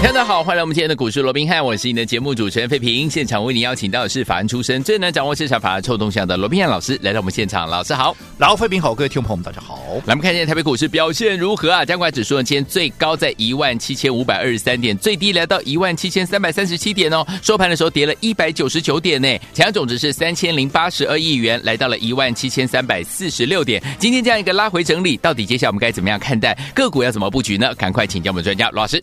[0.00, 3.10] 大家好，欢迎来我们今天的股市罗宾汉，我是你的节目主持人费平。
[3.10, 9.76] 现场为你邀请到的是法案出身、最能掌握市场法案臭动向的罗宾汉老师来到我们现场，老师好，老费平好，各位听众朋友们大家好。
[10.06, 11.84] 来，我们看一下台北股市表现如何啊？
[11.84, 17.26] 加权指数呢，今天最高在一万七千五百二十三点，最低来到一万七千三百三十七点哦。
[17.42, 23.82] 收盘的时候跌了一百九十九点呢，成交总值是三千零八十二亿元，来到了一万七千三百四十六点。
[23.98, 27.74] 今天这样一个拉回整理，到底接下来我们该怎么样看待个股要怎么布局呢？
[27.74, 29.02] 赶快请教我们专家罗老师。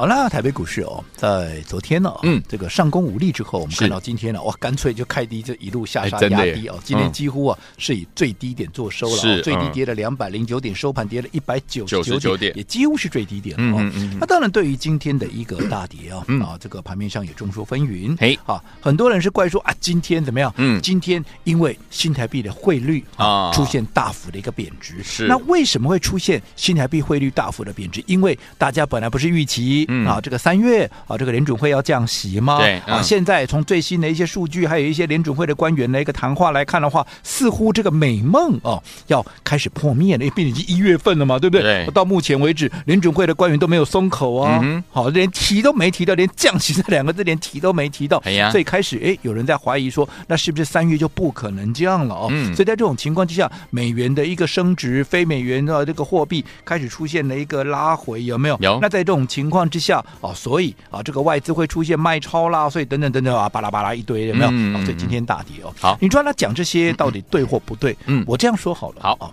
[0.00, 6.80] 好啦，台北股市哦，在昨天呢，嗯，这个上攻无力之后，我们看到今天呢，哇，干脆就开低，就一路下杀压低哦。
[6.82, 13.62] 今天几乎啊是以最低点做收了，最低跌了两百零九点，收盘跌了一百九十九点，也几乎是最低点了。
[13.78, 14.16] 嗯嗯。
[14.18, 18.16] 那当然，对于今天的一个大跌啊，啊，这个盘面上也众说纷纭。
[18.20, 20.50] 哎，啊，很多人是怪说啊，今天怎么样？
[20.56, 25.02] 嗯，今天因为新台币的汇率啊出现大幅的一个贬值。
[25.02, 25.26] 是。
[25.26, 28.02] 那为什么会出现新台币汇率大幅的贬值？
[28.06, 29.86] 因为大家本来不是预期。
[29.90, 32.58] 嗯啊，这个三月啊，这个联准会要降息吗？
[32.58, 41.62] 对、嗯、啊，现在从最新的一些数据，还有一些联准会的官员的一个谈话来看的话，似乎这个美梦哦要开始破灭了，因为毕竟已经一月份了嘛，对不对？
[41.62, 41.86] 对。
[41.92, 48.22] 到目前为止，联准会的官员都没有松口啊，嗯、好，连提都没提到，连降息这两个字连提都没提到。
[48.52, 52.28] 所以开始哎，有人在怀疑说，那是不是三月就不可能降了哦？
[52.30, 52.54] 嗯。
[52.54, 58.56] 所以在这种情况之下，美元的一个升值，非美元的这个货币开始出现了一个拉回，有没有？
[58.60, 58.78] 有。
[58.80, 60.04] 那在这种情况之下。
[60.20, 64.50] 哦，所以啊，这个外资会出现卖超啦，所以等等等等啊，巴拉巴拉一堆，有没有？
[64.52, 65.74] 嗯、所以今天大跌哦。
[65.80, 67.96] 好，你说他讲这些到底对或不对？
[68.06, 68.96] 嗯，我这样说好了。
[69.00, 69.32] 好啊，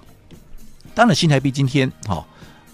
[0.95, 2.25] 当然新台币今天好、哦、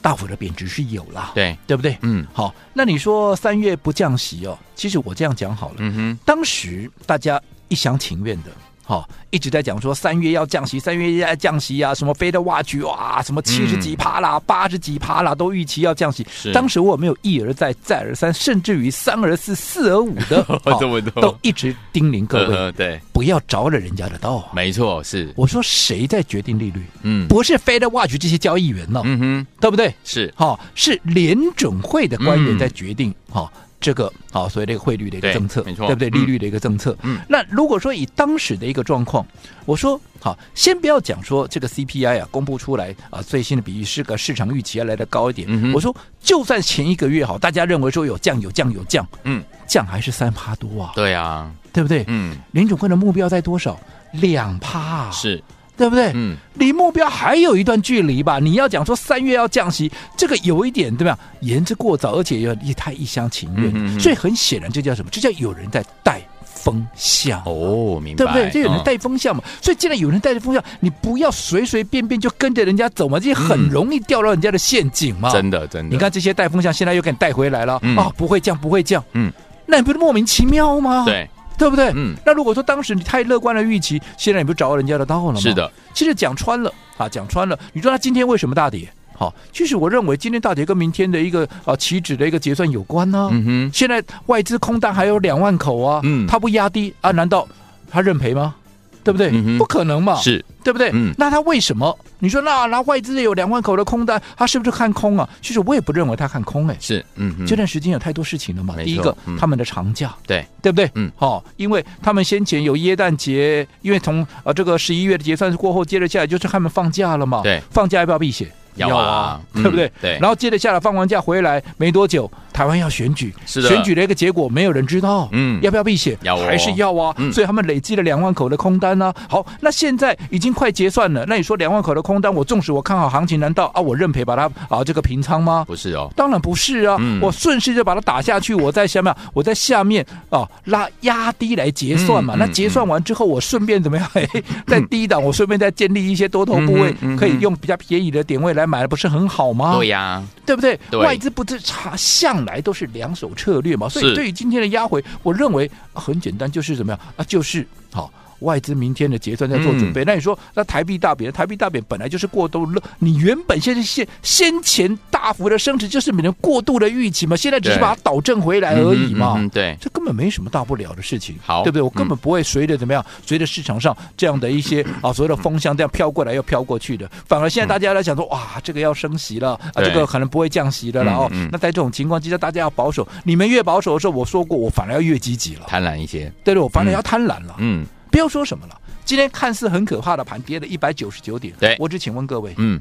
[0.02, 1.98] 大幅的贬值是有啦，对对不对？
[2.02, 5.76] 嗯，好，那你说三月不降息哦，其实我这样讲好了。
[5.80, 8.52] 嗯哼，当时大家一厢情愿的。
[8.86, 16.26] 好、哦，一直在讲说三月要降息，三月要降息啊，什么 Fed Watch 哇，什么七十几趴啦，八十几趴啦，都预期要降息。
[16.30, 24.50] 是当时我没有一而再，再而三，甚至于三而四，四而五的， 哦、都一直叮咛各位，呵呵对，不要着了人家的道。
[24.54, 26.86] 没错，是我说谁在决定利率？
[27.04, 29.04] 嗯，不是 Fed Watch 这些交易员呢、哦？
[29.06, 29.96] 嗯哼，对不对？
[30.04, 33.60] 是，好、哦，是联准会的官员在决定，好、嗯。
[33.84, 36.10] 哦这个好，所以这个汇率的一个政策，没错，对不对？
[36.10, 36.96] 利率的一个政策。
[37.02, 39.26] 嗯，那如果说以当时的一个状况，
[39.66, 45.48] 我说好，先不要讲说这个 CPI 啊，公布出来啊，最新的比喻是个市场预期要来的高一点。
[45.50, 50.92] 嗯，我说就算前一个月好，大家认为说有降有降有降，嗯，降还是三趴多啊？
[50.96, 52.06] 对啊，对不对？
[52.08, 53.78] 嗯，林总会的目标在多少？
[54.14, 55.44] 两趴啊是。
[55.76, 56.12] 对不对？
[56.14, 58.40] 嗯，离目标还有一段距离吧。
[58.40, 61.18] 你要讲说三月要降息，这个有一点对吧？
[61.42, 63.70] 言之过早，而且也也太一厢情愿。
[63.74, 65.10] 嗯嗯，所以很显然，这叫什么？
[65.12, 68.24] 这叫有人在带风向哦，明白？
[68.24, 68.50] 对不对？
[68.52, 69.44] 这有人带风向嘛。
[69.44, 75.32] 哦、所以既然有人带着风向，你不要随随便便就跟着人家走嘛，这很容易掉到人家的陷阱嘛。
[75.32, 75.94] 真的，真的。
[75.94, 78.14] 你看这些带风向，现在又给你带回来了哦！
[78.16, 79.04] 不会降，不会降。
[79.14, 79.32] 嗯，
[79.66, 81.04] 那你不是莫名其妙吗？
[81.06, 81.28] 对。
[81.64, 81.94] 对不对？
[81.96, 85.40] 嗯，那如果说当时你太乐观的预期，现在你不找人家的道了吗？
[85.40, 88.92] 是的，其实讲穿了啊，讲穿了，你说他今天为什么大跌？
[89.16, 93.30] 好，其实我认为今天大跌跟明天的一个啊期指的一个结算有关呢、啊。
[93.32, 97.12] 嗯哼，现在外资空单还有两万口啊，嗯，他不压低啊？
[97.12, 97.48] 难道
[97.90, 98.56] 他认赔吗？
[99.04, 99.30] 对不对？
[99.34, 100.90] 嗯、不可能嘛，是对不对？
[100.94, 101.98] 嗯，那他为什么？
[102.20, 105.28] 你说那那外资有两万口的空单，他是不是看空啊？
[105.42, 108.76] 其实我也不认为他看空哎，是，嗯，这段时间有太多事情了嘛。
[108.78, 110.90] 第一个，嗯、他们的长假，对对不对？
[110.96, 117.42] 嗯，好、哦，因为他们先前有耶诞节，因为从呃这个十一月的结算过后，接着下来就是他们放假了嘛。
[117.44, 118.50] 对，放假要不要避险？
[118.76, 119.92] 要啊，对不对？
[120.02, 120.18] 对。
[120.20, 123.68] 然后接着下来放完假回来没多久，台湾要选举，是的。
[123.68, 126.18] 选举的一个结果没有人知道，嗯，要不要避险？
[126.22, 127.14] 要，还是要啊？
[127.32, 129.14] 所以他们累积了两万口的空单呢。
[129.28, 135.66] 好，那现在已经快结算了，那你说两万口的空单，我纵使我看好行情，难道啊我认赔把它啊这个平仓吗？
[135.68, 142.36] 不是哦，当然不是啊，我顺势就把它打下去，我在下面，我在下面啊拉压低来结算嘛。
[142.38, 144.10] 那结算完之后，我顺便怎么样？
[144.68, 148.64] 在低档，我顺便再建立一些多头部位，可以用比较便宜的点位来。
[148.74, 149.76] 买的不是很好吗？
[149.76, 150.80] 对呀、啊，对不对？
[150.90, 157.24] 对外资不是查向来都是两手策略嘛，所以对于今天的压回，我认为很简单，就是怎么样啊？
[157.26, 158.12] 就是好。
[158.44, 160.04] 外资明天的结算在做准备。
[160.04, 162.82] 嗯、那你说，那台币大贬，台币大贬本来就是过度了。
[163.00, 167.36] 你原本现在先先前大幅的升值，就是你的过度的预期嘛。
[167.36, 169.36] 现在只是把它导正回来而已嘛。
[169.38, 171.82] 嗯嗯、对，这根本没什么大不了的事情，好，对不对？
[171.82, 181.32] 我根本不会随着怎么样，随着市场上这样的一些啊所谓的风向这样飘过来又飘过去的，反而现在大家在想说，哇，这个要升息了啊，这个可能不会降息的了哦。
[181.52, 183.08] 那在这种情况之下，大家要保守。
[183.24, 186.32] 你们越保守的时候，我说过，我反而要越积极了，贪婪一些。
[186.44, 187.56] 对对，我反而要贪婪了。
[187.58, 188.80] 嗯，不要说什么了。
[189.04, 191.52] 今天看似很可怕的盘，跌了一百九十九点。
[191.60, 192.80] 对，我只请问各位，嗯，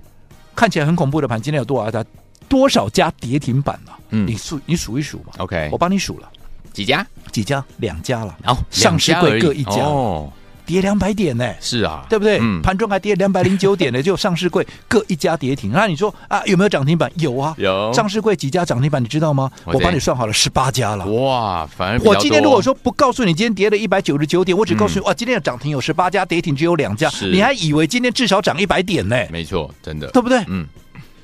[0.55, 2.05] 看起来很恐怖的盘，今天有多少家
[2.51, 3.99] 多少家跌停板了？
[4.11, 5.33] 嗯，你数你数一数嘛。
[5.39, 6.31] OK，我帮你数了
[6.75, 7.05] 几家？
[7.33, 7.65] 几家？
[7.79, 8.37] 两家了。
[8.43, 9.81] 然后上市柜各一家。
[9.81, 10.31] 哦。
[10.73, 11.47] 跌两百点呢？
[11.61, 12.41] 是啊，对不对？
[12.63, 15.71] 盘中还跌两百零九点呢， 就上市柜各一家跌停。
[15.71, 17.13] 那你说啊，有没有涨停板？
[17.17, 17.93] 有啊，有。
[17.93, 19.03] 上市柜几家涨停板？
[19.03, 19.51] 你知道吗？
[19.67, 21.05] 我帮你算好了，十八家了。
[21.07, 29.17] 哇，反而我今天如果说不告诉你今天跌了一百九十九点，我只告诉你哇，今天的涨停有十八家，跌停只有两家，你还以为今天至少涨一百点呢？
[29.31, 30.43] 没错，真的，对不对？
[30.49, 30.67] 嗯。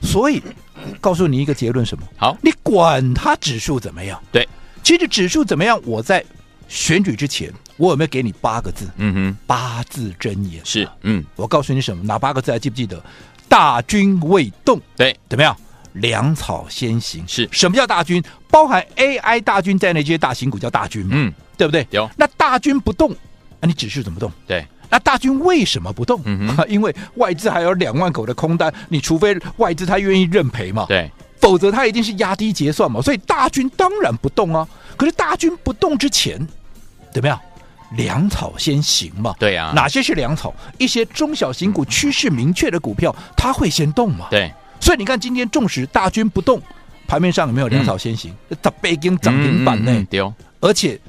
[0.02, 0.42] 所以
[1.00, 2.04] 告诉你一个结论，什么？
[2.18, 4.20] 好，你管它指数怎么样？
[4.30, 4.46] 对，
[4.82, 6.22] 其实指数怎么样，我在。
[6.68, 8.88] 选举之前，我有没有给你八个字？
[8.98, 10.88] 嗯哼，八字真言是。
[11.02, 12.04] 嗯，我告诉你什么？
[12.04, 13.02] 哪八个字还记不记得？
[13.48, 15.56] 大军未动，对，怎么样？
[15.94, 17.24] 粮草先行。
[17.26, 18.22] 是什么叫大军？
[18.50, 21.12] 包含 AI 大军在内这些大型股叫大军嘛？
[21.14, 21.86] 嗯，对不对？
[21.90, 22.08] 有。
[22.16, 23.10] 那大军不动，
[23.58, 24.30] 那你指数怎么动？
[24.46, 24.64] 对。
[24.90, 26.22] 那大军为什么不动？
[26.68, 30.84] 因为外资还有两万口的空单，你除非外资他愿意认赔嘛？
[30.86, 31.10] 对。
[31.40, 33.00] 否则他一定是压低结算嘛。
[33.00, 34.68] 所以大军当然不动啊。
[34.96, 36.38] 可是大军不动之前。
[37.12, 37.38] 怎么样？
[37.92, 39.34] 粮草先行嘛？
[39.38, 39.72] 对呀、啊。
[39.74, 40.54] 哪些是粮草？
[40.76, 44.26] 一些中小型股趋势明确的股票，它会先动嘛？
[44.30, 44.52] 对。
[44.78, 46.60] 所以你看，今天纵使大军不动，
[47.06, 48.30] 盘面上有没有粮草先行？
[48.62, 50.06] 它北京涨停板呢？
[50.10, 50.34] 对哦。
[50.60, 51.00] 而且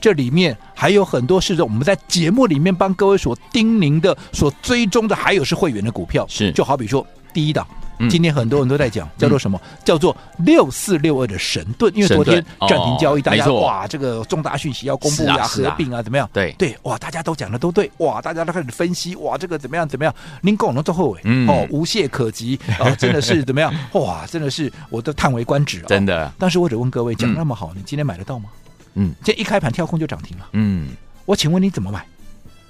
[0.00, 6.24] 这里面还有很多是我们在节目里面帮各位所叮咛的、所追踪的，还有是会员的股票。
[6.28, 6.52] 是。
[6.52, 7.66] 就好比说第一档。
[8.08, 9.60] 今天很多人都在讲，叫做什么？
[9.84, 16.30] 叫做六四六二的神盾，因为昨天暂停交易，大家哇，这个重大讯息要公布呀，合并啊，怎么样？
[16.32, 20.14] 对对，哇，大家都讲的都对，哇，大家都开始分析，哇，这个怎么样怎么样？
[20.42, 23.74] 您跟我们做后尾，哦，无懈可击啊，真的是 怎么样？
[23.94, 26.32] 哇，真的是我都叹为观止啊，真的。
[26.38, 28.48] 但是我只问各位，讲那么好，你今天买得到吗？
[28.94, 30.90] 嗯，这一开盘跳空就涨停了，嗯，
[31.24, 32.06] 我请问你怎么买？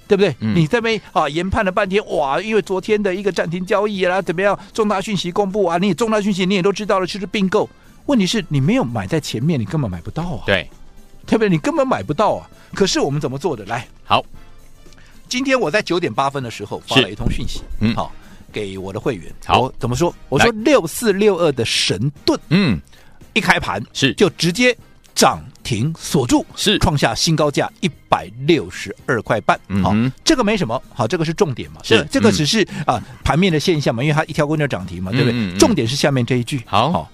[0.09, 0.35] 对不对？
[0.41, 2.41] 嗯、你这边啊研判了半天，哇！
[2.41, 4.59] 因为昨天的一个暂停交易啊，怎么样？
[4.73, 7.69] 重大讯息公布啊，你重大讯息你也都知道了，就是并购。
[8.07, 10.43] 问题是你没有买在前面，你根本买不到啊。
[10.47, 10.69] 对，
[11.27, 11.49] 对不对？
[11.51, 12.49] 你根本买不到啊。
[12.75, 13.65] 可是我们怎么做的？
[13.67, 14.25] 来，好，
[15.29, 18.11] 今天我在九点八分的时候发了一通讯息，嗯，好，
[18.51, 19.31] 给我的会员。
[19.45, 20.15] 好，我怎么说？
[20.31, 22.81] 我说六四六二的神盾，嗯，
[23.35, 24.77] 一开盘是就直接。
[25.15, 29.61] 涨停锁住，是创下新高价一百六十二块半。
[29.83, 29.95] 好，
[30.25, 31.81] 这个没什么，好，这个是重点嘛？
[31.85, 34.03] 是这个只是啊盘面的现象嘛？
[34.03, 35.59] 因为它一条公就涨停嘛，对不对？
[35.59, 36.63] 重点是下面这一句。
[36.65, 37.07] 好，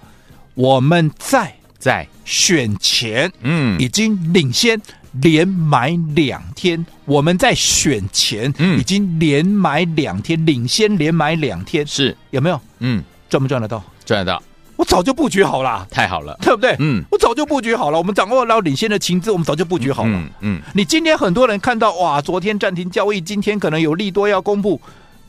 [0.54, 4.80] 我们在在选前，嗯，已经领先
[5.20, 6.86] 连买两天。
[7.06, 12.60] 我们在选前，已经连买两天，领先连买两天，是有没有？
[12.78, 13.82] 嗯，赚不赚得到？
[14.04, 14.40] 赚得到。
[14.76, 16.74] 我早就布局好了，太好了，对不对？
[16.78, 17.98] 嗯，我早就布局好了。
[17.98, 20.10] 我们掌握到领先的情资，我们早就布局好了。
[20.12, 24.80] 嗯，嗯，你今天很多人看到哇，昨天暂停交易，今天可能有利多要公布。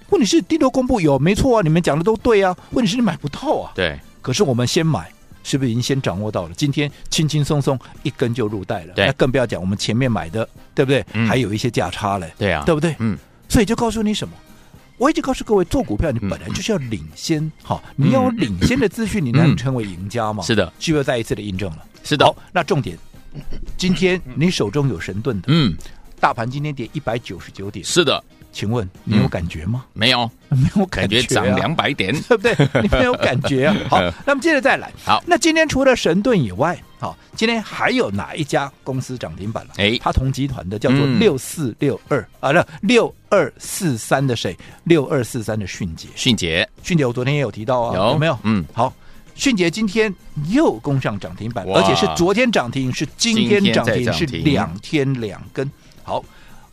[0.09, 1.61] 问题是利多公布有没错啊？
[1.63, 2.55] 你们讲的都对啊。
[2.71, 3.71] 问题是你买不到啊。
[3.75, 3.99] 对。
[4.21, 5.11] 可是我们先买，
[5.43, 6.51] 是不是已经先掌握到了？
[6.55, 8.93] 今天轻轻松松一根就入袋了。
[8.95, 9.05] 对。
[9.05, 11.05] 那更不要讲我们前面买的，对不对？
[11.13, 11.27] 嗯。
[11.27, 12.31] 还有一些价差嘞。
[12.37, 12.63] 对啊。
[12.65, 12.95] 对不对？
[12.99, 13.17] 嗯。
[13.47, 14.33] 所以就告诉你什么？
[14.97, 20.41] 我一直告诉各位，做股票你本来就是要领先，好，你要有领先的资讯，你才能成为赢家嘛。
[20.41, 21.79] 是的，是不是再一次的印证了？
[22.03, 22.25] 是的。
[22.25, 22.97] 好，那重点，
[23.77, 25.75] 今天你手中有神盾的，嗯，
[26.19, 28.23] 大盘今天跌一百九十九点，是的，
[28.55, 29.83] 请问你有感觉吗？
[29.91, 32.55] 没有，没有感觉，涨两百点，对 不对？
[32.81, 33.75] 你没有感觉啊？
[33.91, 39.73] 好，那么接着再来，好，那今天除了神盾以外，好，今天还有哪一家公司涨停板了？
[39.75, 43.13] 哎，它同集团的叫做六四六二啊，那六。
[43.27, 44.57] 二四三的谁？
[44.85, 48.39] 六二四三的迅捷，迅捷，迅捷，我昨天也有提到啊，有，有没有？
[48.43, 48.93] 嗯，好，
[49.33, 50.13] 迅捷今天
[50.47, 55.69] 又攻上涨停板，而且是昨天涨停，是今天涨停，是两天两根。
[56.01, 56.23] 好，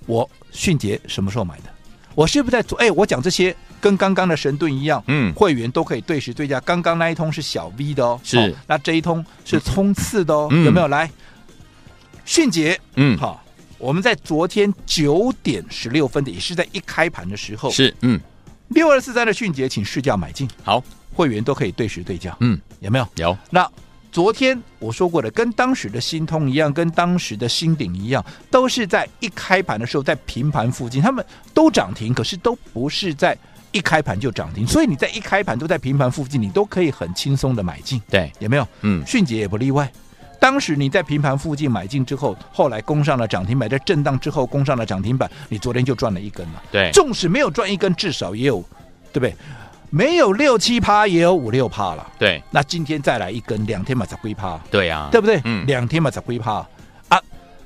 [0.06, 1.71] 我迅捷什么时候买的？
[2.14, 2.78] 我是不是在做？
[2.78, 6.60] 哎，我讲这些跟刚刚的神盾一样，嗯，会员都可以对时对价。
[6.60, 10.88] 刚刚那一通是小 V 的哦，是，那这一通是冲刺的哦，有没有？
[10.88, 11.10] 来，
[12.24, 13.42] 迅捷，嗯，好。
[13.78, 18.20] 我们在昨天九点十六分的，也是在一开盘的时候，是嗯，
[18.68, 20.80] 六二四三的迅捷，请试价买进，好，
[21.12, 23.08] 会员都可以对时对价，嗯，有没有？
[23.16, 23.36] 有。
[23.50, 23.68] 那
[24.12, 33.34] 昨天我说过的，跟当时的新通一样，跟当时的新鼎一样，都是在一开盘的时候在平盘附近，他们都涨停，可是都不是在
[33.72, 37.98] 一开盘就涨停，所以你在一开盘都在平盘附近，你都可以很轻松的买进。
[38.10, 38.68] 对，有没有？
[38.82, 39.90] 嗯，迅捷也不例外。
[40.38, 46.62] 当时你在平盘附近买进之后，后来攻上了涨停板，在震荡之后攻上了涨停板，你昨天就赚了一根了。
[46.70, 48.62] 对，纵使没有赚一根，至少也有，
[49.10, 49.34] 对不对？
[49.94, 52.12] 没有六七趴，也有五六趴了。
[52.18, 54.58] 对，那今天再来一根，两天嘛才归趴。
[54.70, 55.38] 对呀、啊，对不对？
[55.44, 56.66] 嗯，两天嘛才归趴
[57.08, 57.20] 啊，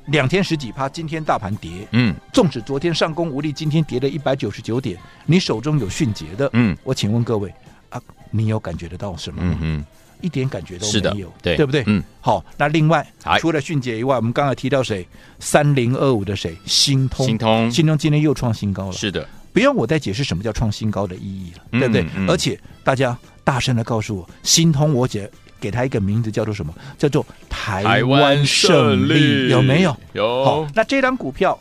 [0.06, 1.86] 两天十几趴，今天大盘跌。
[1.92, 7.54] 嗯，纵使昨天上攻无力，今天跌了一百九十九点，你手中有迅捷的，嗯，我请问各位
[7.90, 8.02] 啊，
[8.32, 9.56] 你有感觉得到什么吗？
[9.60, 9.84] 嗯嗯，
[10.20, 11.84] 一点感觉都没有，对，对不对？
[11.86, 13.06] 嗯，好，那另外
[13.38, 15.06] 除了迅捷以外，我们刚才提到谁？
[15.38, 16.56] 三零二五的谁？
[16.64, 18.92] 新通，新通，新通今天又创新高了。
[18.92, 19.24] 是的。
[19.56, 22.06] 不用我再解释什么叫创新高的意义了，嗯、对不对？
[22.14, 26.74] 嗯、而且大家大声的告诉我，新通我姐给他一个名字叫做什么？
[26.98, 29.96] 叫做台湾胜利，有没有？
[30.12, 30.44] 有。
[30.44, 31.58] 好，那这张股票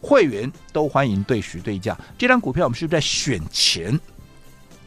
[0.00, 1.96] 会员都欢迎对时对价。
[2.18, 3.96] 这张股票我们是不是在选前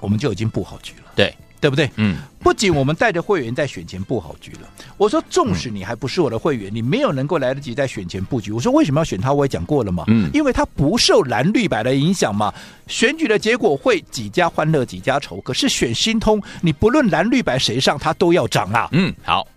[0.01, 1.13] 我们就已经布好局了？
[1.15, 1.33] 对。
[1.59, 1.89] 对不对？
[1.97, 4.69] 嗯，不仅我们带着会员在选前布好局了。
[4.97, 8.51] 我说，纵使你还不是我的会员，嗯、你没有能够来得及在选前布局。
[8.51, 9.33] 我说，为什么要选他？
[9.33, 10.03] 我也讲过了嘛。
[10.07, 12.53] 嗯，因为它不受蓝绿白的影响嘛。
[12.87, 15.41] 选举的结果会几家欢乐几家愁。
[15.41, 18.87] 可是选新通，你不论蓝绿白谁上，它都要涨啊。
[18.93, 19.47] 嗯，好，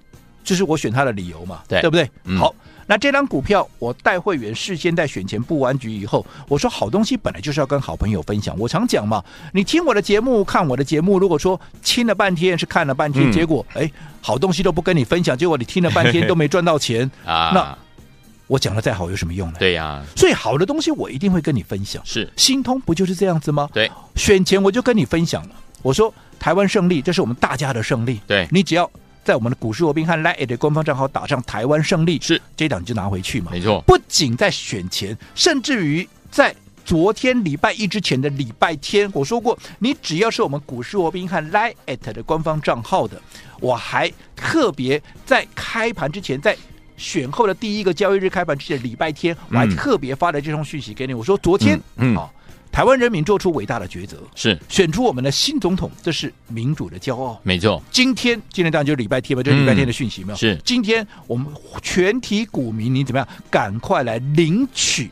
[0.45, 1.63] 这是我选他的理由嘛。
[1.69, 2.11] 对，对不对？
[2.25, 2.55] 嗯、好。
[2.87, 8.55] 那这张股票，我带会员事先在选前布完局以后，我说好东西本来就是要跟好朋友分享。
[8.59, 9.23] 我常讲嘛，
[9.53, 17.79] 你听我的节目，看我的节目，如果说听了半天是看了半天，嗯、结果哎，好东西都不跟你分享，结果你听了半天都没赚到钱啊，那
[18.47, 19.57] 我讲的再好有什么用呢？
[19.59, 22.03] 对呀、啊，所以好的东西我一定会跟你分享。
[22.05, 23.69] 是，新通不就是这样子吗？
[23.73, 25.51] 对，选前我就跟你分享了，
[25.83, 28.21] 我说台湾胜利，这是我们大家的胜利。
[28.27, 28.91] 对，你只要。
[29.25, 33.51] 在我们的股市罗宾汉 Lite 的官方账号打上台湾胜利，是这档就拿回去嘛？
[33.53, 33.81] 没错。
[33.87, 43.21] 不仅在选前，甚至于在昨天礼拜一之前的礼拜天，我说过，你只要是我们股市罗宾汉 Lite 的官方账号的，
[43.61, 46.57] 我还特别在开盘之前，在
[46.97, 52.33] 选后的第一个交易日开盘之前的礼拜天，我还特别发了这通讯息给你，我说昨天，嗯，好。
[52.73, 57.39] 台湾人民做出伟大的抉择，是选出我们的新总统，这是民主的骄傲。
[57.43, 60.37] 没错，今天今天当然就是礼拜天嘛，就是礼拜天的讯息没有？
[60.37, 61.47] 是今天我们
[61.83, 63.29] 全体股民，你怎么样？
[63.51, 65.11] 赶快来领取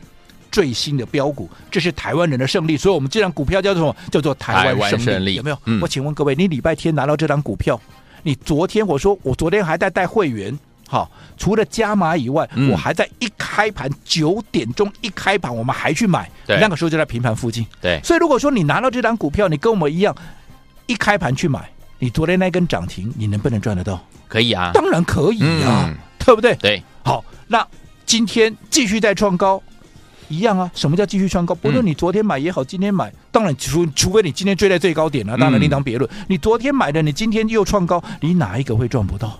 [0.51, 2.75] 最新的标股，这是台湾人的胜利。
[2.75, 3.95] 所以，我们这张股票叫做什么？
[4.11, 5.57] 叫做台湾胜利，有没有？
[5.65, 7.79] 嗯、我请问各位，你礼拜天拿到这张股票，
[8.23, 10.57] 你昨天我说我昨天还在带会员。
[10.91, 17.65] 好，除了加码以外，嗯、我还在一开盘九点钟一开盘，我们还去买，对那个时候就在平盘附近。
[17.79, 20.13] 对，所以如果说你拿到这张股票，你跟我们一样，
[20.87, 24.05] 一开盘去买，你昨天那根涨停，你能不能赚得到？
[24.27, 26.53] 可以啊，当然可以啊，嗯、对不对？
[26.55, 27.65] 对，好，那
[28.05, 29.63] 今天继续再创高，
[30.27, 30.69] 一样啊。
[30.75, 31.55] 什么叫继续创高？
[31.55, 36.09] 不论你昨天买也好，今天买，当然除除非你今天追在最高点了，当然另当别论。
[36.15, 39.39] 嗯、你昨天买的，你今天又创高，你哪一个会赚不到？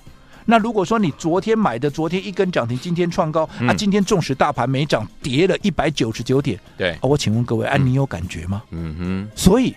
[0.52, 8.62] 那如果说你昨天买的，昨天一根涨停，今天创高，嗯、啊，今天纵使大盘没涨，跌了一百九十九点，对，啊，我请问各位，啊，你有感觉吗？
[8.72, 9.74] 嗯哼，所以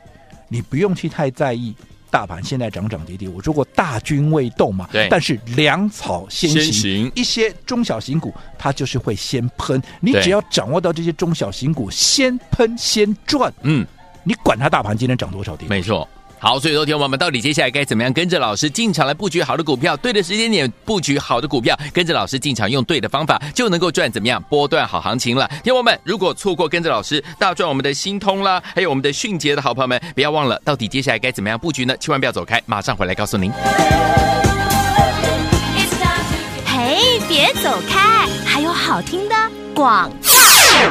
[0.49, 1.73] 你不用去太在意
[2.11, 3.29] 大盘现在涨涨跌跌。
[3.29, 7.13] 我说过大军未动嘛，对，但是粮草先行，先行。
[7.15, 13.87] 一些中小型股它就是会先喷，你只要掌握到这些中小型股先喷先赚，嗯，
[14.25, 16.09] 你管它大盘今天涨多少跌，没错。
[16.39, 25.51] 好，所以说，听我们到底接下来该怎么样跟着老师进场来布局好的股票，对的时间点布局好的股票，跟着老师进场用对的方法，就能够赚怎么样波段好行情了。
[25.63, 31.97] 听我们，如果错过跟着老师大赚我们的心通啦，还有我们的迅捷的好朋友们，不要忘了，到底接下来该怎么样布局呢？
[31.99, 33.51] 千万不要走开，马上回来告诉您。
[36.67, 39.35] 嘿，别走开，还有好听的
[39.75, 40.11] 广。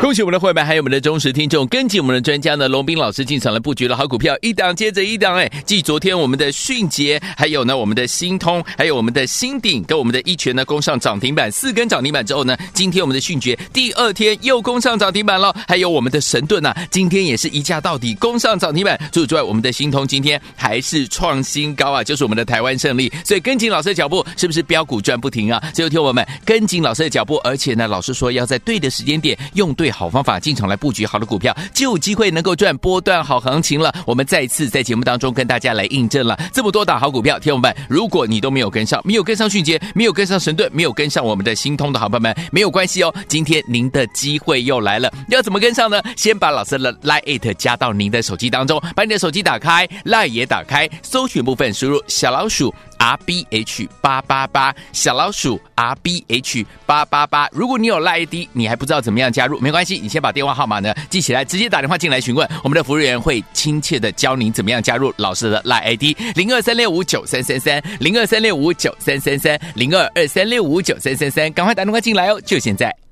[0.01, 25.61] 恭喜我们的会员，还有我们的忠实听众，跟紧我们的专家呢，龙斌老师进场了布局了好股票，一档接着一档，哎，继昨天我们的迅捷，还有呢我们的新通，还有我们的新鼎，跟我们的一拳呢攻上涨停板，四根涨停板之后呢，今天我们的迅捷第二天又攻上涨停板了，还有我们的神盾啊，今天也是一价到底攻上涨停板，除此之外，我们的新通今天还是创新高啊，就是我们的台湾胜利，所以跟紧老师的脚步，是不是飙股赚不停啊？
[25.73, 29.71] 最后听我们跟紧老师的脚步，而且呢，老师说要在对对的时间点用。
[29.75, 33.93] 对好方法进场来布局好的股票，就有机会能够赚波段好行情了。
[34.05, 43.13] 我们再次在节目当中跟大家来印证了这么多档好股票，听友们，如果你都没有跟上，没有跟上迅捷，没有跟上神盾，没有跟上我们的新通的好朋友们，没有关系哦。
[43.27, 46.01] 今天您的机会又来了，要怎么跟上呢？
[46.15, 52.73] 先把老师的 Line 加到您的手机当中，把你的手机打开，Line 也打开，搜寻部分输入小老鼠。
[53.03, 57.49] R B H 八八八，小老鼠 R B H 八八八。
[57.51, 73.02] 如果你有 Line ID，你还不知道怎么样加入，没关系，你先把电话号码呢记起来，直接打电话进来询问，我们的服务员会亲切的教您怎么样加入老师的 Line ID 零二三六五九三三三零二三六五九三三三零二二三六五九三三三，赶快打电话进来哦，就现在。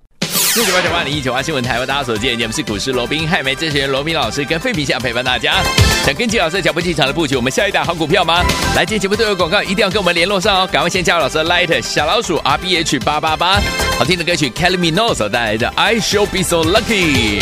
[0.53, 5.63] 六九八九八零一九八新闻台为大家所见，节目是股市罗宾汉梅哲学员罗宾老师跟费皮相陪伴大家。
[6.05, 8.43] 想跟紧老师脚步进场的布局，我们下一档好股票吗？
[8.75, 10.69] 来接节目都有广告，一定要跟我们联络上哦。
[10.69, 13.61] 赶快先加入老师的 Lighter 小老鼠 R B H 八八八，
[13.97, 17.41] 好听的歌曲 Kelly Minos 所带来的 I Shall Be So Lucky。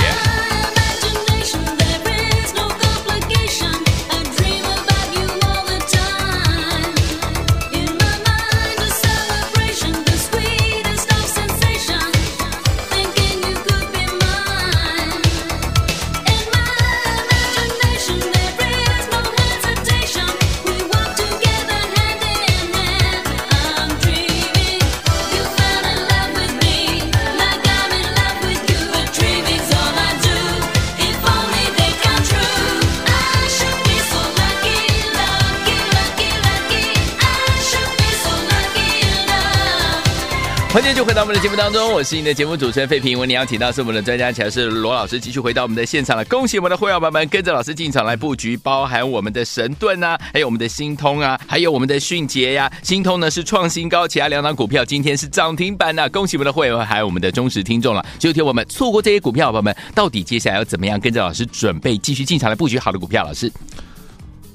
[41.09, 43.17] 回到我们的节目当中，我是你的节目主持人费平。
[43.17, 46.23] 我们邀请到是我们的专家，还是罗老师，继续回到我们的现场了。
[46.25, 52.71] 恭喜我们的会员朋友们跟着老师进场来布局，包含我们的神盾啊，还有我们的新通啊，还有我们的迅捷呀。
[52.83, 56.09] 新通呢是创新高，其他两档股票今天是涨停板呐、啊。
[56.09, 58.05] 恭喜我们的会员，还有我们的忠实听众了。
[58.19, 63.23] 就听我们错过这些股票，朋友们到底接下来要怎么样跟着老师准备继续进场来布局好的股票？
[63.23, 63.51] 老师，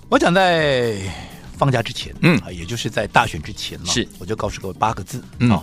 [0.08, 0.94] 我想在
[1.58, 5.50] 放假之前，嗯，也就是在大选之前嘛，是我就告诉各位八个字，嗯。
[5.50, 5.60] 哦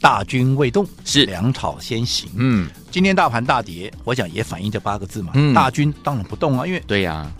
[0.00, 2.28] 大军未动，是粮草先行。
[2.34, 5.32] 嗯，今天大盘大跌，我想也反映这八个字嘛。
[5.34, 7.32] 嗯，大军当然不动啊，因为对呀、啊，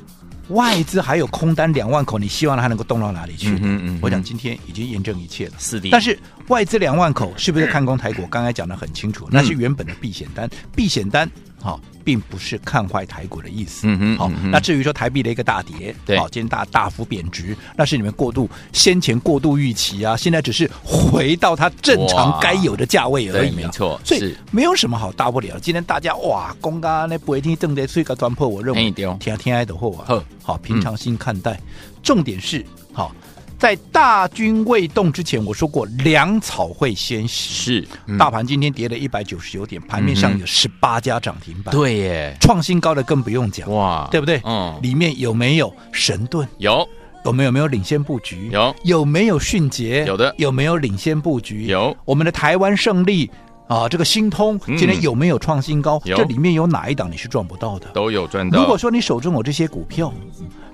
[0.51, 3.49] 外资还有空单两万口，你希望它能够动到哪里去？
[3.49, 5.53] 嗯嗯，嗯我想今天已经验证一切了。
[5.59, 8.27] 是的，但是外资两万口是不是看空台股？
[8.27, 11.29] 刚才讲的很清楚，那是原本的避险单，避险单。
[11.61, 13.87] 好、哦，并不是看坏台股的意思。
[13.87, 23.53] 嗯哼，好、哦，那至于说台币的一个大跌，对，好，今天大大幅贬值，那是你们过度先前过度预期啊，现在只是回到它正常该有的价位而已、啊。
[23.57, 25.59] 没错，所以没有什么好大不了。
[25.61, 31.53] 今天大家哇，公刚那不一定正在睡个端破，我认为天天爱的货啊，好，平常心看待。
[31.53, 31.61] 嗯、
[32.03, 33.15] 重点是好。
[33.61, 37.53] 在大军未动之前，我说过粮草会先死。
[37.53, 41.71] 是，嗯、大盘今天跌了一百九十九点，盘面上有十八家涨停板。
[41.71, 43.71] 对耶，创新高的更不用讲。
[43.71, 44.41] 哇，对不对？
[44.47, 46.49] 嗯，里面有没有神盾？
[46.57, 46.89] 有。
[47.23, 48.49] 我们有没有领先布局？
[48.51, 48.75] 有。
[48.83, 50.07] 有没有迅捷？
[50.07, 50.35] 有的。
[50.39, 51.67] 有没有领先布局？
[51.67, 51.95] 有。
[52.07, 53.31] 我们的台湾胜利。
[53.71, 56.03] 啊，这个新通今天有没有创新高？
[56.05, 57.87] 嗯、这里面有哪一档你是赚不到的？
[57.95, 58.59] 都有赚到。
[58.59, 60.13] 如果说你手中有这些股票，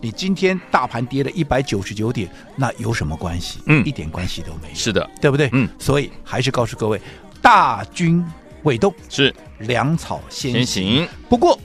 [0.00, 3.59] 你今天大盘跌了一百九十九点，那有什么关系？
[3.66, 4.74] 嗯，一点关系都没有。
[4.74, 5.50] 是的，对不对？
[5.52, 6.98] 嗯，所以还是告诉各位，
[7.42, 8.24] 大军
[8.62, 10.64] 未动，是粮草先行。
[10.64, 11.09] 先行。
[11.28, 11.59] 不过，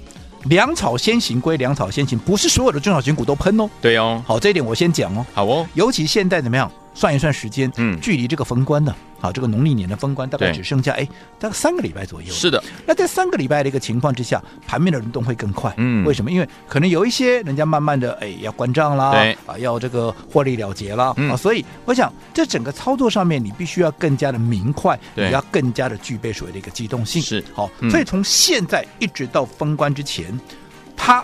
[0.48, 3.70] 粮草先行归粮草先行，不是所有的中小型股都喷哦。
[3.82, 4.22] 对哦。
[4.28, 5.26] 好，这一点我先讲哦。
[5.34, 5.65] 好哦。
[5.76, 6.70] 尤其现在怎么样？
[6.94, 11.08] 算一算时间，嗯，距离这个封关呢，好，这个农历年的封关大概只剩下哎，
[11.40, 12.34] 大概三个礼拜左右。
[12.34, 15.72] 是的，那在三个礼拜的一个情况之下，盘面的轮动会更快。
[15.78, 16.32] 嗯，为什么？
[16.32, 27.22] 因为可能有一些人家慢慢的哎要关账啦，对啊，要这个获利了结啦，啊，所以我想这整个操作上面你必须要更加的明快，你要更加的具备所谓的一个机动性。
[27.22, 30.38] 是，好，所以从现在一直到封关之前，
[30.98, 31.24] 它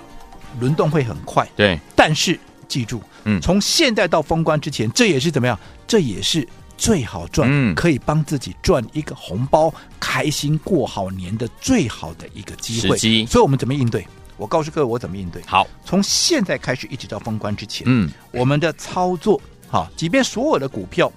[0.59, 1.47] 轮动会很快。
[1.55, 2.39] 对，但是。
[2.69, 5.57] 记住，嗯，从现在到封关之前，这也是怎么样？
[5.87, 6.45] 这也是
[6.77, 12.97] 最好赚，嗯，可以帮自己赚一个红包，开心过好年的最好的一个机会。
[12.97, 14.07] 所以，我们怎么应对？
[14.37, 15.41] 我告诉各位，我怎么应对。
[15.45, 21.11] 好，从现在开始一直到封关之前，嗯，我们的操作，哈，即便所有的股票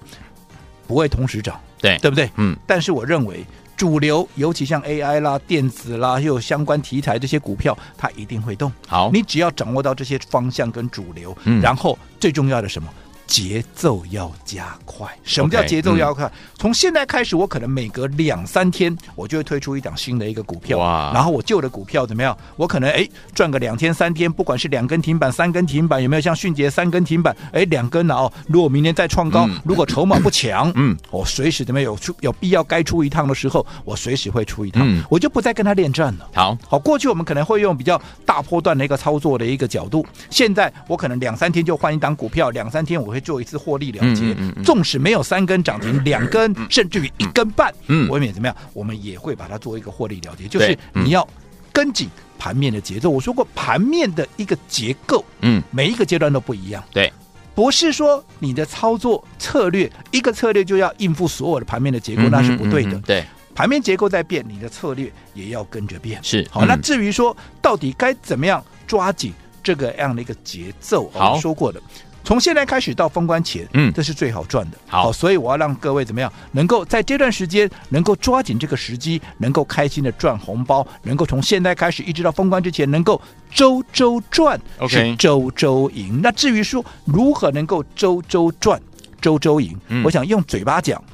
[0.87, 2.29] 不会同时涨，对，对不对？
[2.37, 3.45] 嗯，但是我认为。
[3.77, 8.71] 主流，尤其像 AI 啦、电子啦，又有相关题材这些股票，它一定会动。
[8.87, 12.87] 好，你只要掌握到这些方向跟主流，嗯，然后最重要的什么？
[13.31, 15.07] 节奏要加快。
[15.23, 20.77] 什么叫节奏要快？Okay, 嗯、从现在开始，我可能每隔两三天，我就会推出一档新的一个股票。
[20.77, 21.11] 哇！
[21.13, 22.37] 然后我旧的股票怎么样？
[22.57, 27.33] 我可能哎赚个两天三天，不管是两根停板、三根停板，有没有像迅捷三根停板？
[27.53, 28.33] 哎，两根了哦。
[28.49, 34.83] 如果明天再创高，嗯、如果筹码不强，嗯，我随时怎么有出有必要该出一趟的时候，我随时会出一趟。
[34.85, 36.27] 嗯、我就不再跟他恋战了。
[36.33, 43.20] 好好，过去我们可能会用比较大波段的一个操作的一个角度，现在我可能两三天就换一档股票，两三天我会。
[43.21, 48.55] 做一次获利了结，纵使没有三根涨停，两根甚至于一根半，嗯，我们怎么样？
[48.73, 50.47] 我们也会把它做一个获利了结。
[50.47, 51.25] 就是你要
[51.71, 53.09] 跟紧盘面的节奏。
[53.09, 56.83] 我说过，盘面的一个结构，嗯，每一个阶段都不一样。
[56.91, 57.11] 对，
[57.53, 62.97] 不是说你的操作策略一个策略就要应付所有的盘面的结构，那是不对的。
[63.05, 66.19] 对，盘面结构在变，你的策略也要跟着变。
[66.23, 69.31] 是好，那至于说到底该怎么样抓紧
[69.63, 71.81] 这个样的一个节奏，我们说过的。
[72.23, 74.77] 从现在开始到封关前，嗯，这是最好赚的。
[74.87, 86.21] 好，所以我要让各位怎么样，能够在这段时间能够抓紧这个时机，能够开心的赚红包，能够从现在开始一直到封关之前，能够周周赚，是周周赢。
[86.21, 88.81] 那至于说如何能够周周赚、
[89.19, 91.10] 周周赢，嗯，我想用嘴巴讲，好。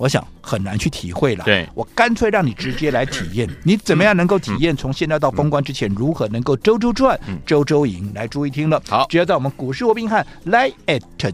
[0.00, 8.10] 我想很难去体会了，对，我干脆让你直接来体验， 你怎么样能够体验从现在到封关之前如何能够周周赚、周周赢？
[8.14, 10.72] 来注意听了，好，只要在我们股市罗宾汉 Line@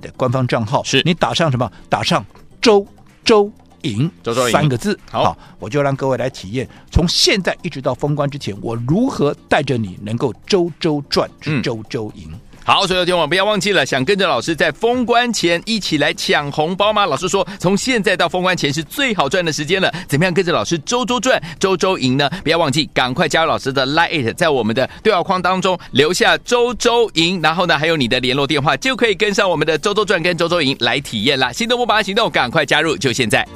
[0.01, 1.01] 的官方账号，是。
[1.05, 1.71] 你打上什么？
[1.89, 2.27] 打上
[2.61, 2.85] 周
[3.25, 3.49] 周
[3.83, 4.53] 赢，周周赢。
[4.53, 11.31] 三个字，好，我就让各位来体验，从现在一直到封关之前，我如何带着你能够周周赚、
[11.63, 12.33] 周周赢。
[12.67, 17.07] 好，所有听众不要忘记了，想跟着老师在封关前一起来抢红包吗？
[17.07, 19.89] 老师说，从现在到封关前是最好赚的时间了。
[20.09, 22.29] 怎么样跟着老师周周赚、周周赢呢？
[22.43, 31.53] 不要忘记，赶快加入老师的 Line，在我们的对话框当中留下周周赢，然后呢，还有你的联络电话，就可以跟上我们的周周赚跟周周赢来体验啦。
[31.53, 33.47] 心动不马上行动，赶快加入，就现在！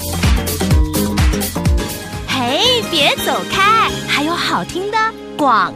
[2.28, 4.96] 嘿，别走开，还有好听的
[5.36, 5.74] 广。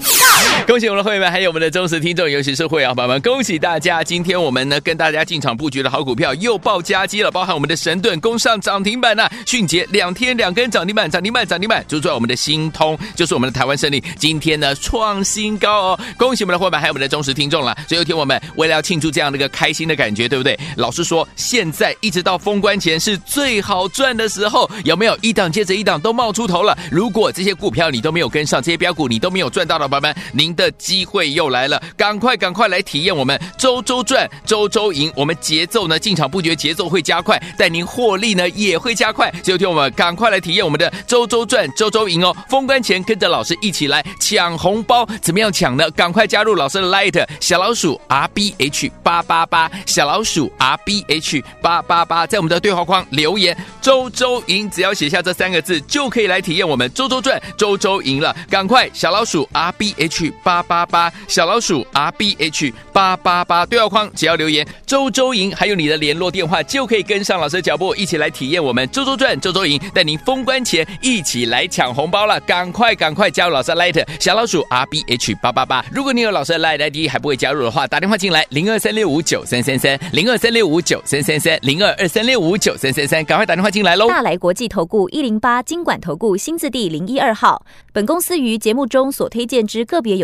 [0.66, 4.02] 恭喜我们的会员们，还有我们的忠实听众，尤其是会员朋友们，恭喜大家！
[4.02, 16.00] 今天我们呢跟大家进场布局的好股票又爆佳绩了，包含我们的神盾攻上涨停板呐、迅捷两天两根涨停板，涨停板涨停板，就在我们的新通，就是我们的台湾胜利，今天呢创新高哦！
[16.16, 17.76] 恭喜我们的会员还有我们的忠实听众了。
[17.86, 20.58] 所以有天我们为了要庆祝这样的一个开心的感觉，对不对？
[20.76, 26.76] 老师说，现在一直到封关前是最好赚的时候，有没有一档接着一档都冒出头了？
[26.90, 30.54] 如果这些股票你都没有跟上，这些标股你都没有赚到的朋友们，你您。
[30.54, 35.12] 的机会又来了，赶快赶快来体验我们周周赚、周周赢。
[35.16, 39.28] 我们节奏呢，进场布局节奏会加快，带您获利呢也会加快。
[39.42, 42.36] 所以，听我们赶快来体验我们的周周赚、周周赢哦！
[42.48, 45.90] 封关前跟着老师一起来抢红包，怎么样抢呢？
[45.90, 58.36] 赶快加入老师的 Light 小老鼠 R B H 八八八，小老鼠 R B H 八八八，在我们的对话框留言“周周赢”，只要写下这三个字，就可以来体验我们周周赚、周周赢了。
[58.48, 60.33] 赶快小老鼠 R B H。
[60.42, 72.40] 八八八小老鼠 R B H 八八八对话框，只要留言周周赢，还有你的联络电话，就可以跟上老师的脚步，一起来体验我们周周赚、周周赢，带您封关前一起来抢红包了。
[72.40, 75.84] 赶快赶快加入老师的 Light 小老鼠 R B H 八八八。
[75.92, 84.08] 如果你有老师的 Light ID 还不会加入的话，打电话进来零二三六五九三三三零二三六五九三三三零二二三六五九三三三，赶快打电话进来喽。
[84.08, 90.23] 大来国际投顾一零八金管投顾新字第零一二号，本公司于节目中所推荐之个别有